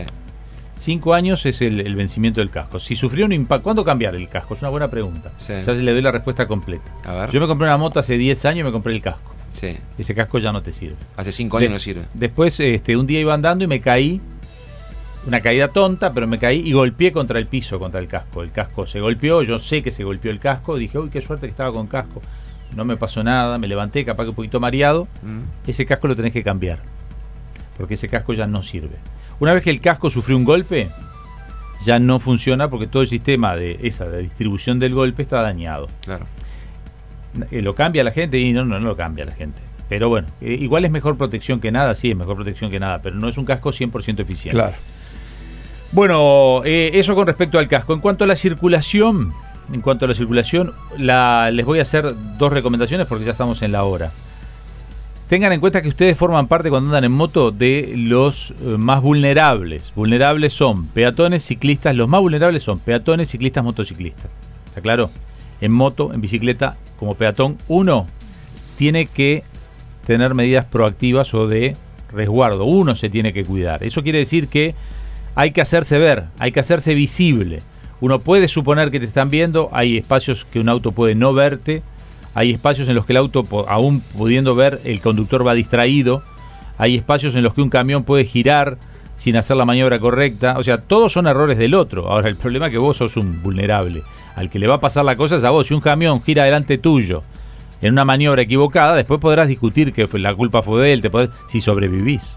5 0.77 1.13
años 1.13 1.45
es 1.45 1.61
el, 1.61 1.79
el 1.79 1.95
vencimiento 1.95 2.41
del 2.41 2.49
casco. 2.49 2.79
Si 2.79 2.95
sufrió 2.95 3.25
un 3.25 3.31
impacto, 3.31 3.63
¿cuándo 3.63 3.83
cambiar 3.85 4.15
el 4.15 4.27
casco? 4.27 4.53
Es 4.55 4.61
una 4.61 4.69
buena 4.69 4.89
pregunta. 4.89 5.31
Sí. 5.37 5.53
Ya 5.53 5.63
se 5.63 5.75
le 5.81 5.93
doy 5.93 6.01
la 6.01 6.11
respuesta 6.11 6.47
completa. 6.47 6.91
A 7.05 7.13
ver. 7.13 7.31
Yo 7.31 7.39
me 7.39 7.47
compré 7.47 7.67
una 7.67 7.77
moto 7.77 7.99
hace 7.99 8.17
10 8.17 8.45
años 8.45 8.59
y 8.59 8.63
me 8.63 8.71
compré 8.71 8.93
el 8.93 9.01
casco. 9.01 9.33
Sí. 9.51 9.77
Ese 9.97 10.13
casco 10.13 10.37
ya 10.37 10.51
no 10.51 10.61
te 10.61 10.73
sirve. 10.73 10.95
Hace 11.15 11.31
cinco 11.31 11.57
años 11.57 11.69
De- 11.69 11.73
no 11.75 11.79
sirve. 11.79 12.01
Después, 12.13 12.59
este, 12.59 12.97
un 12.97 13.07
día 13.07 13.21
iba 13.21 13.33
andando 13.33 13.63
y 13.63 13.67
me 13.67 13.79
caí. 13.79 14.19
Una 15.25 15.41
caída 15.41 15.69
tonta, 15.69 16.13
pero 16.13 16.27
me 16.27 16.37
caí 16.37 16.59
y 16.59 16.71
golpeé 16.73 17.11
contra 17.11 17.39
el 17.39 17.47
piso, 17.47 17.79
contra 17.79 17.99
el 17.99 18.07
casco. 18.07 18.43
El 18.43 18.51
casco 18.51 18.85
se 18.85 18.99
golpeó, 18.99 19.41
yo 19.41 19.57
sé 19.57 19.81
que 19.81 19.89
se 19.91 20.03
golpeó 20.03 20.29
el 20.29 20.39
casco. 20.39 20.75
Dije, 20.77 20.99
uy, 20.99 21.09
qué 21.09 21.21
suerte 21.21 21.47
que 21.47 21.51
estaba 21.51 21.71
con 21.71 21.87
casco. 21.87 22.21
No 22.75 22.85
me 22.85 22.95
pasó 22.97 23.23
nada, 23.23 23.57
me 23.57 23.67
levanté, 23.67 24.03
capaz 24.05 24.25
que 24.25 24.29
un 24.31 24.35
poquito 24.35 24.59
mareado. 24.59 25.07
Mm. 25.23 25.69
Ese 25.69 25.85
casco 25.85 26.07
lo 26.09 26.15
tenés 26.15 26.33
que 26.33 26.43
cambiar. 26.43 26.79
Porque 27.77 27.95
ese 27.95 28.07
casco 28.07 28.33
ya 28.33 28.45
no 28.45 28.61
sirve. 28.61 28.97
Una 29.39 29.53
vez 29.53 29.63
que 29.63 29.69
el 29.69 29.81
casco 29.81 30.09
sufrió 30.09 30.37
un 30.37 30.43
golpe, 30.45 30.89
ya 31.83 31.99
no 31.99 32.19
funciona 32.19 32.69
porque 32.69 32.87
todo 32.87 33.01
el 33.01 33.07
sistema 33.09 33.55
de 33.55 33.79
esa 33.83 34.05
de 34.05 34.21
distribución 34.23 34.79
del 34.79 34.93
golpe 34.93 35.21
está 35.23 35.41
dañado. 35.41 35.87
Claro. 36.05 36.25
Eh, 37.51 37.61
¿Lo 37.61 37.75
cambia 37.75 38.03
la 38.03 38.11
gente? 38.11 38.39
Y 38.39 38.53
no, 38.53 38.63
no, 38.63 38.79
no 38.79 38.87
lo 38.87 38.95
cambia 38.95 39.25
la 39.25 39.33
gente. 39.33 39.59
Pero 39.89 40.09
bueno, 40.09 40.27
eh, 40.41 40.53
igual 40.59 40.85
es 40.85 40.91
mejor 40.91 41.17
protección 41.17 41.59
que 41.59 41.71
nada, 41.71 41.93
sí, 41.95 42.11
es 42.11 42.17
mejor 42.17 42.35
protección 42.35 42.71
que 42.71 42.79
nada, 42.79 43.01
pero 43.01 43.15
no 43.17 43.27
es 43.29 43.37
un 43.37 43.45
casco 43.45 43.71
100% 43.71 44.19
eficiente. 44.21 44.51
Claro. 44.57 44.75
Bueno, 45.91 46.61
eh, 46.65 46.91
eso 46.95 47.13
con 47.15 47.27
respecto 47.27 47.59
al 47.59 47.67
casco. 47.67 47.93
En 47.93 47.99
cuanto 47.99 48.23
a 48.23 48.27
la 48.27 48.35
circulación, 48.35 49.31
en 49.71 49.81
cuanto 49.81 50.05
a 50.05 50.07
la 50.07 50.13
circulación, 50.15 50.73
la- 50.97 51.51
les 51.51 51.65
voy 51.65 51.79
a 51.79 51.83
hacer 51.83 52.13
dos 52.37 52.51
recomendaciones 52.51 53.05
porque 53.07 53.25
ya 53.25 53.31
estamos 53.31 53.61
en 53.61 53.71
la 53.71 53.83
hora. 53.83 54.11
Tengan 55.27 55.51
en 55.53 55.59
cuenta 55.59 55.81
que 55.81 55.89
ustedes 55.89 56.15
forman 56.15 56.47
parte 56.47 56.69
cuando 56.69 56.89
andan 56.89 57.03
en 57.03 57.11
moto 57.11 57.49
de 57.49 57.95
los 57.97 58.53
eh, 58.61 58.77
más 58.77 59.01
vulnerables. 59.01 59.91
Vulnerables 59.95 60.53
son 60.53 60.85
peatones, 60.87 61.43
ciclistas. 61.43 61.95
Los 61.95 62.07
más 62.07 62.21
vulnerables 62.21 62.61
son 62.61 62.77
peatones, 62.77 63.31
ciclistas, 63.31 63.63
motociclistas. 63.63 64.29
¿Está 64.67 64.81
claro? 64.81 65.09
En 65.61 65.71
moto, 65.71 66.13
en 66.13 66.21
bicicleta, 66.21 66.77
como 66.99 67.15
peatón, 67.15 67.57
uno 67.67 68.05
tiene 68.77 69.07
que 69.07 69.43
tener 70.05 70.35
medidas 70.35 70.65
proactivas 70.65 71.33
o 71.33 71.47
de 71.47 71.75
resguardo. 72.11 72.65
Uno 72.65 72.93
se 72.93 73.09
tiene 73.09 73.33
que 73.33 73.43
cuidar. 73.43 73.83
Eso 73.83 74.03
quiere 74.03 74.19
decir 74.19 74.47
que 74.47 74.75
hay 75.33 75.51
que 75.51 75.61
hacerse 75.61 75.97
ver, 75.97 76.25
hay 76.37 76.51
que 76.51 76.59
hacerse 76.59 76.93
visible. 76.93 77.63
Uno 77.99 78.19
puede 78.19 78.47
suponer 78.47 78.91
que 78.91 78.99
te 78.99 79.05
están 79.05 79.31
viendo, 79.31 79.69
hay 79.71 79.97
espacios 79.97 80.45
que 80.45 80.59
un 80.59 80.69
auto 80.69 80.91
puede 80.91 81.15
no 81.15 81.33
verte, 81.33 81.81
hay 82.35 82.51
espacios 82.51 82.87
en 82.89 82.95
los 82.95 83.05
que 83.05 83.13
el 83.13 83.17
auto, 83.17 83.43
aún 83.67 84.01
pudiendo 84.01 84.53
ver, 84.55 84.81
el 84.83 85.01
conductor 85.01 85.47
va 85.47 85.53
distraído, 85.53 86.21
hay 86.77 86.95
espacios 86.95 87.33
en 87.33 87.43
los 87.43 87.53
que 87.53 87.61
un 87.61 87.69
camión 87.69 88.03
puede 88.03 88.25
girar 88.25 88.77
sin 89.15 89.37
hacer 89.37 89.55
la 89.55 89.63
maniobra 89.63 89.97
correcta, 89.99 90.55
o 90.59 90.63
sea, 90.63 90.77
todos 90.77 91.13
son 91.13 91.25
errores 91.27 91.57
del 91.57 91.73
otro. 91.73 92.09
Ahora, 92.11 92.27
el 92.27 92.35
problema 92.35 92.65
es 92.65 92.73
que 92.73 92.77
vos 92.77 92.97
sos 92.97 93.15
un 93.15 93.41
vulnerable. 93.41 94.03
Al 94.35 94.49
que 94.49 94.59
le 94.59 94.67
va 94.67 94.75
a 94.75 94.79
pasar 94.81 95.05
la 95.05 95.15
cosa 95.15 95.37
es 95.37 95.45
a 95.45 95.51
vos. 95.51 95.67
Si 95.67 95.73
un 95.73 95.79
camión 95.79 96.21
gira 96.21 96.43
delante 96.43 96.77
tuyo 96.77 97.23
en 97.81 97.93
una 97.93 98.03
maniobra 98.03 98.41
equivocada, 98.41 98.93
después 98.95 99.21
podrás 99.21 99.47
discutir 99.47 99.93
que 99.93 100.05
la 100.19 100.35
culpa 100.35 100.61
fue 100.61 100.81
de 100.81 100.93
él, 100.93 101.01
te 101.01 101.09
podés- 101.09 101.29
si 101.47 101.61
sobrevivís 101.61 102.35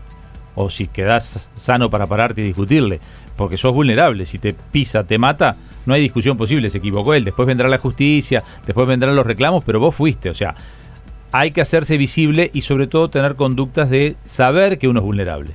o 0.55 0.71
si 0.71 0.87
quedás 0.87 1.51
sano 1.57 1.91
para 1.91 2.07
pararte 2.07 2.41
y 2.41 2.45
discutirle, 2.45 3.01
porque 3.37 3.59
sos 3.59 3.73
vulnerable, 3.75 4.25
si 4.27 4.39
te 4.39 4.55
pisa, 4.55 5.05
te 5.05 5.19
mata, 5.19 5.57
no 5.89 5.95
hay 5.95 6.03
discusión 6.03 6.37
posible, 6.37 6.69
se 6.69 6.79
equivocó 6.79 7.15
él, 7.15 7.25
después 7.25 7.47
vendrá 7.47 7.67
la 7.67 7.79
justicia, 7.79 8.45
después 8.67 8.87
vendrán 8.87 9.17
los 9.17 9.27
reclamos, 9.27 9.65
pero 9.65 9.81
vos 9.81 9.95
fuiste, 9.95 10.29
o 10.29 10.35
sea, 10.35 10.55
hay 11.33 11.51
que 11.51 11.63
hacerse 11.63 11.97
visible 11.97 12.51
y 12.53 12.61
sobre 12.61 12.87
todo 12.87 13.09
tener 13.09 13.37
conductas 13.37 13.89
de 13.89 14.17
saber 14.27 14.79
que 14.79 14.87
uno 14.87 15.01
es 15.01 15.05
vulnerable. 15.05 15.53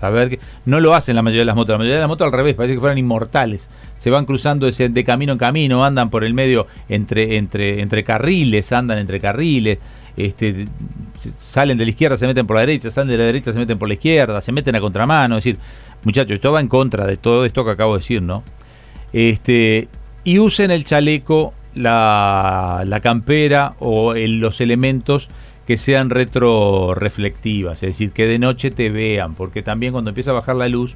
Saber 0.00 0.28
que 0.28 0.40
no 0.66 0.80
lo 0.80 0.94
hacen 0.94 1.16
la 1.16 1.22
mayoría 1.22 1.42
de 1.42 1.46
las 1.46 1.56
motos, 1.56 1.72
la 1.72 1.78
mayoría 1.78 1.94
de 1.94 2.00
las 2.00 2.08
motos 2.08 2.26
al 2.26 2.32
revés, 2.32 2.54
parece 2.54 2.74
que 2.74 2.80
fueran 2.80 2.98
inmortales. 2.98 3.70
Se 3.96 4.10
van 4.10 4.26
cruzando 4.26 4.68
de 4.70 5.04
camino 5.04 5.32
en 5.32 5.38
camino, 5.38 5.84
andan 5.84 6.10
por 6.10 6.22
el 6.24 6.34
medio 6.34 6.66
entre, 6.88 7.38
entre, 7.38 7.80
entre 7.80 8.04
carriles, 8.04 8.72
andan 8.72 8.98
entre 8.98 9.20
carriles, 9.20 9.78
este, 10.16 10.68
salen 11.38 11.78
de 11.78 11.84
la 11.84 11.90
izquierda, 11.90 12.18
se 12.18 12.26
meten 12.26 12.46
por 12.46 12.56
la 12.56 12.60
derecha, 12.60 12.90
salen 12.90 13.08
de 13.08 13.18
la 13.18 13.24
derecha, 13.24 13.52
se 13.52 13.58
meten 13.58 13.78
por 13.78 13.88
la 13.88 13.94
izquierda, 13.94 14.40
se 14.40 14.52
meten 14.52 14.74
a 14.74 14.80
contramano. 14.80 15.38
Es 15.38 15.44
decir, 15.44 15.58
muchachos, 16.02 16.32
esto 16.32 16.52
va 16.52 16.60
en 16.60 16.68
contra 16.68 17.06
de 17.06 17.16
todo 17.16 17.46
esto 17.46 17.64
que 17.64 17.70
acabo 17.70 17.94
de 17.94 18.00
decir, 18.00 18.20
¿no? 18.20 18.42
Este, 19.12 19.88
y 20.24 20.38
usen 20.38 20.70
el 20.70 20.84
chaleco, 20.84 21.54
la, 21.74 22.84
la 22.86 23.00
campera 23.00 23.74
o 23.78 24.14
el- 24.14 24.40
los 24.40 24.60
elementos 24.60 25.28
que 25.66 25.76
sean 25.76 26.10
retroreflectivas, 26.10 27.82
es 27.82 27.90
decir, 27.90 28.12
que 28.12 28.26
de 28.26 28.38
noche 28.38 28.70
te 28.70 28.88
vean, 28.90 29.34
porque 29.34 29.62
también 29.62 29.92
cuando 29.92 30.10
empieza 30.10 30.30
a 30.30 30.34
bajar 30.34 30.56
la 30.56 30.68
luz, 30.68 30.94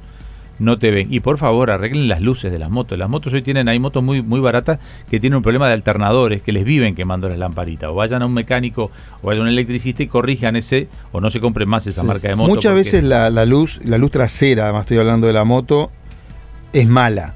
no 0.59 0.77
te 0.77 0.91
ven. 0.91 1.07
Y 1.11 1.21
por 1.21 1.39
favor, 1.39 1.71
arreglen 1.71 2.07
las 2.07 2.21
luces 2.21 2.51
de 2.51 2.59
las 2.59 2.69
motos. 2.69 2.97
Las 2.97 3.09
motos 3.09 3.33
hoy 3.33 3.41
tienen, 3.41 3.67
hay 3.67 3.79
motos 3.79 4.03
muy, 4.03 4.21
muy 4.21 4.39
baratas 4.39 4.79
que 5.09 5.19
tienen 5.19 5.37
un 5.37 5.43
problema 5.43 5.67
de 5.67 5.73
alternadores, 5.73 6.41
que 6.43 6.51
les 6.51 6.63
viven 6.63 6.93
quemando 6.93 7.27
las 7.27 7.37
lamparitas. 7.39 7.89
O 7.89 7.95
vayan 7.95 8.21
a 8.21 8.27
un 8.27 8.33
mecánico 8.33 8.91
o 9.23 9.27
vayan 9.27 9.41
a 9.41 9.43
un 9.45 9.49
electricista 9.49 10.03
y 10.03 10.07
corrijan 10.07 10.55
ese, 10.55 10.87
o 11.11 11.19
no 11.19 11.31
se 11.31 11.39
compren 11.39 11.67
más 11.67 11.87
esa 11.87 12.01
Sí. 12.01 12.07
marca 12.07 12.27
de 12.27 12.35
moto. 12.35 12.47
Muchas 12.49 12.75
veces 12.75 13.03
la, 13.03 13.29
la 13.31 13.45
luz, 13.45 13.79
la 13.83 13.97
luz 13.97 14.11
trasera, 14.11 14.65
además 14.65 14.81
estoy 14.81 14.97
hablando 14.99 15.25
de 15.27 15.33
la 15.33 15.43
moto, 15.45 15.91
es 16.73 16.87
mala. 16.87 17.33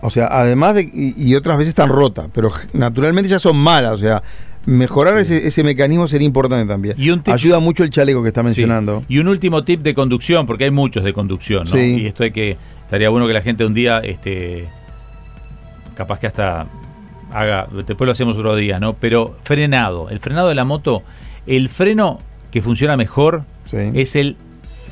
O 0.00 0.10
sea, 0.10 0.26
además 0.30 0.74
de. 0.74 0.82
Y, 0.92 1.14
y 1.16 1.34
otras 1.34 1.56
veces 1.58 1.68
están 1.70 1.88
rotas, 1.88 2.28
pero 2.32 2.50
naturalmente 2.72 3.28
ya 3.30 3.38
son 3.38 3.56
malas. 3.56 3.92
O 3.92 3.96
sea, 3.98 4.22
mejorar 4.66 5.16
ese, 5.18 5.46
ese 5.46 5.62
mecanismo 5.62 6.06
sería 6.08 6.26
importante 6.26 6.66
también. 6.66 6.94
Y 6.98 7.10
un 7.10 7.22
tip- 7.22 7.32
Ayuda 7.34 7.60
mucho 7.60 7.84
el 7.84 7.90
chaleco 7.90 8.22
que 8.22 8.28
está 8.28 8.40
Sí. 8.40 8.46
mencionando. 8.46 9.04
Y 9.08 9.18
un 9.18 9.28
último 9.28 9.62
tip 9.64 9.82
de 9.82 9.94
conducción, 9.94 10.46
porque 10.46 10.64
hay 10.64 10.70
muchos 10.70 11.04
de 11.04 11.12
conducción, 11.12 11.64
¿no? 11.64 11.70
Sí. 11.70 12.00
Y 12.02 12.06
esto 12.06 12.24
hay 12.24 12.30
que. 12.32 12.56
Estaría 12.84 13.08
bueno 13.10 13.26
que 13.26 13.32
la 13.32 13.42
gente 13.42 13.64
un 13.64 13.74
día, 13.74 13.98
este. 14.00 14.68
Capaz 15.94 16.18
que 16.18 16.26
hasta 16.26 16.66
haga. 17.32 17.68
Después 17.86 18.06
lo 18.06 18.12
hacemos 18.12 18.36
otro 18.36 18.56
día, 18.56 18.80
¿no? 18.80 18.94
Pero 18.94 19.36
frenado. 19.44 20.08
El 20.10 20.18
frenado 20.20 20.48
de 20.48 20.54
la 20.54 20.64
moto. 20.64 21.02
El 21.46 21.68
freno 21.68 22.20
que 22.50 22.62
funciona 22.62 22.96
mejor 22.96 23.44
Sí. 23.66 23.76
es 23.94 24.16
el 24.16 24.36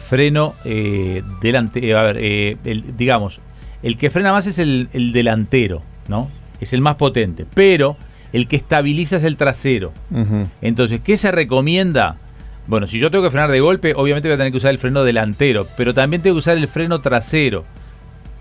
freno 0.06 0.54
eh, 0.64 1.22
delante. 1.40 1.86
eh, 1.86 1.94
a 1.94 2.02
ver, 2.02 2.16
eh, 2.20 2.56
el- 2.64 2.96
digamos, 2.96 3.40
el 3.82 3.96
que 3.96 4.10
frena 4.10 4.32
más 4.32 4.46
es 4.46 4.58
el, 4.58 4.88
el 4.92 5.12
delantero, 5.12 5.82
¿no? 6.08 6.30
Es 6.60 6.72
el 6.72 6.80
más 6.80 6.96
potente. 6.96 7.46
Pero 7.54 7.96
el 8.32 8.46
que 8.46 8.56
estabiliza 8.56 9.16
es 9.16 9.24
el 9.24 9.36
trasero. 9.36 9.92
Entonces, 10.60 11.00
¿qué 11.02 11.16
se 11.16 11.32
recomienda? 11.32 12.16
Bueno, 12.66 12.86
si 12.86 12.98
yo 12.98 13.10
tengo 13.10 13.24
que 13.24 13.30
frenar 13.30 13.50
de 13.50 13.60
golpe, 13.60 13.94
obviamente 13.96 14.28
voy 14.28 14.34
a 14.34 14.38
tener 14.38 14.52
que 14.52 14.58
usar 14.58 14.70
el 14.70 14.78
freno 14.78 15.02
delantero, 15.02 15.66
pero 15.76 15.94
también 15.94 16.22
tengo 16.22 16.36
que 16.36 16.40
usar 16.40 16.56
el 16.56 16.68
freno 16.68 17.00
trasero 17.00 17.64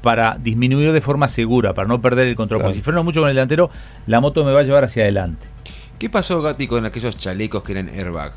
para 0.01 0.37
disminuir 0.39 0.91
de 0.91 1.01
forma 1.01 1.27
segura, 1.27 1.73
para 1.73 1.87
no 1.87 2.01
perder 2.01 2.27
el 2.27 2.35
control. 2.35 2.59
Claro. 2.59 2.69
Porque 2.69 2.79
si 2.79 2.83
freno 2.83 3.03
mucho 3.03 3.21
con 3.21 3.29
el 3.29 3.35
delantero, 3.35 3.69
la 4.05 4.21
moto 4.21 4.45
me 4.45 4.51
va 4.51 4.59
a 4.59 4.63
llevar 4.63 4.83
hacia 4.83 5.03
adelante. 5.03 5.47
¿Qué 5.97 6.09
pasó, 6.09 6.41
Gatti, 6.41 6.67
con 6.67 6.85
aquellos 6.85 7.17
chalecos 7.17 7.63
que 7.63 7.73
eran 7.73 7.89
airbag? 7.89 8.31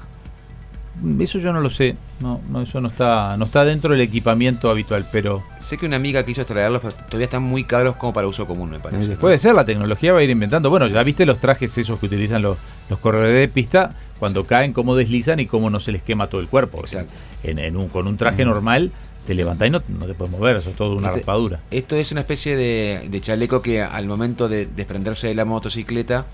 Eso 1.19 1.39
yo 1.39 1.53
no 1.53 1.61
lo 1.61 1.71
sé, 1.71 1.97
no, 2.21 2.41
no 2.51 2.63
eso 2.63 2.81
no 2.81 2.89
está, 2.89 3.37
no 3.39 3.45
está 3.45 3.65
dentro 3.65 3.93
del 3.93 4.03
equipamiento 4.03 4.69
habitual, 4.71 5.03
pero 5.11 5.43
Sé 5.59 5.79
que 5.79 5.87
una 5.87 5.97
amiga 5.97 6.23
quiso 6.25 6.45
traerlos, 6.45 6.83
pero 6.83 6.95
todavía 6.95 7.25
están 7.25 7.43
muy 7.43 7.65
caros 7.65 7.97
como 7.97 8.13
para 8.13 8.27
uso 8.27 8.47
común, 8.47 8.71
me 8.71 8.79
parece. 8.79 9.13
¿no? 9.15 9.19
puede 9.19 9.39
ser, 9.39 9.55
la 9.55 9.65
tecnología 9.65 10.13
va 10.13 10.21
a 10.21 10.23
ir 10.23 10.31
inventando. 10.31 10.69
Bueno, 10.71 10.87
ya 10.89 11.03
viste 11.03 11.25
los 11.25 11.39
trajes 11.41 11.77
esos 11.79 11.99
que 11.99 12.07
utilizan 12.07 12.43
los, 12.43 12.59
los 12.91 12.99
corredores 12.99 13.35
de 13.35 13.49
pista, 13.49 13.95
cuando 14.19 14.45
caen, 14.47 14.73
cómo 14.73 14.95
deslizan 14.95 15.41
y 15.41 15.47
cómo 15.47 15.71
no 15.71 15.81
se 15.81 15.93
les 15.93 16.03
quema 16.03 16.27
todo 16.29 16.41
el 16.41 16.49
cuerpo. 16.49 16.81
Exacto. 16.81 17.13
En, 17.43 17.59
en 17.59 17.77
un, 17.77 17.89
con 17.89 18.07
un 18.07 18.17
traje 18.19 18.45
normal 18.45 18.93
te 19.27 19.35
levantás 19.35 19.69
y 19.69 19.71
no, 19.71 19.83
no 19.89 20.07
te 20.07 20.15
puedes 20.15 20.31
mover, 20.33 20.57
eso 20.57 20.71
es 20.71 20.77
todo 20.77 20.95
una 20.97 21.09
Este- 21.09 21.21
raspadura. 21.21 21.61
Esto 21.71 21.97
es 21.97 22.13
una 22.13 22.21
especie 22.23 22.57
de, 22.57 23.09
de 23.09 23.21
chaleco 23.21 23.63
que 23.63 23.81
al 23.81 24.07
momento 24.07 24.49
de 24.49 24.67
desprenderse 24.67 25.29
de 25.29 25.35
la 25.37 25.45
motocicleta 25.45 26.27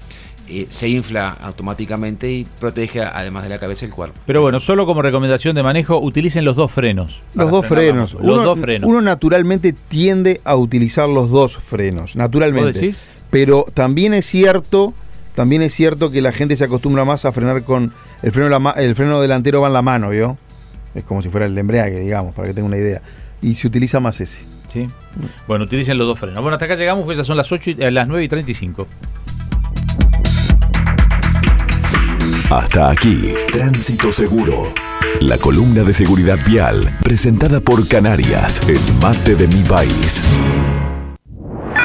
eh, 0.51 0.67
se 0.69 0.89
infla 0.89 1.31
automáticamente 1.31 2.31
y 2.31 2.45
protege 2.45 3.03
además 3.03 3.45
de 3.45 3.51
la 3.51 3.59
cabeza 3.59 3.87
el 3.87 3.93
cuerpo. 3.93 4.19
Pero 4.27 4.43
bueno, 4.43 4.61
solo 4.61 4.87
como 4.87 5.03
recomendación 5.03 5.55
de 5.55 5.63
manejo, 5.63 5.99
utilicen 5.99 6.45
los 6.45 6.57
dos 6.57 6.71
frenos. 6.71 7.23
Los 7.35 7.51
dos 7.51 7.67
frenos. 7.67 8.15
moto. 8.15 8.27
Los 8.27 8.37
uno, 8.37 8.45
dos 8.45 8.59
frenos. 8.61 8.89
uno 8.89 9.01
naturalmente 9.01 9.73
tiende 9.73 10.41
a 10.45 10.57
utilizar 10.57 11.09
los 11.09 11.31
dos 11.31 11.57
frenos, 11.57 12.17
naturalmente. 12.17 12.73
¿Vos 12.73 12.81
decís? 12.81 13.03
Pero 13.31 13.67
también 13.75 14.15
es 14.15 14.27
cierto, 14.27 14.95
también 15.35 15.63
es 15.63 15.75
cierto 15.75 16.11
que 16.11 16.23
la 16.23 16.33
gente 16.33 16.57
se 16.57 16.65
acostumbra 16.65 17.05
más 17.05 17.25
a 17.25 17.33
frenar 17.33 17.63
con 17.63 17.93
el 18.23 18.33
freno, 18.33 18.49
la 18.49 18.71
el 18.73 18.95
freno 18.95 19.21
delantero 19.21 19.61
va 19.61 19.69
en 19.69 19.75
la 19.75 19.83
mano, 19.83 20.11
¿vio? 20.11 20.39
Es 20.95 21.05
como 21.05 21.23
si 21.23 21.29
fuera 21.29 21.47
el 21.47 21.57
embrague, 21.57 22.01
digamos, 22.01 22.35
para 22.35 22.49
que 22.49 22.55
tenga 22.55 22.67
una 22.67 22.79
idea. 22.79 23.03
Y 23.43 23.55
se 23.55 23.67
utiliza 23.67 24.01
más 24.01 24.21
ese. 24.21 24.41
Sí. 24.67 24.87
Bueno, 25.47 25.65
utilicen 25.65 25.97
los 25.99 26.07
dos 26.07 26.19
frenos. 26.19 26.43
Bueno, 26.43 26.55
hasta 26.55 26.67
acá 26.67 26.75
llegamos, 26.75 27.05
pues 27.05 27.19
ya 27.19 27.25
son 27.25 27.37
las 27.37 27.51
8 27.51 27.71
y, 27.71 27.77
eh, 27.79 27.91
las 27.91 28.07
9 28.09 28.25
y 28.25 28.29
35. 28.29 28.87
Hasta 32.51 32.91
aquí, 32.91 33.35
Tránsito 33.53 34.11
Seguro. 34.11 34.73
La 35.21 35.37
columna 35.37 35.83
de 35.83 35.93
seguridad 35.93 36.39
vial, 36.47 36.97
presentada 37.03 37.61
por 37.61 37.87
Canarias, 37.87 38.63
el 38.67 38.81
mate 39.03 39.35
de 39.35 39.47
mi 39.49 39.63
país. 39.65 40.23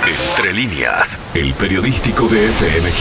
Entre 0.08 0.54
líneas, 0.54 1.20
el 1.34 1.54
periodístico 1.54 2.30
de 2.30 2.46
FM. 2.46 2.92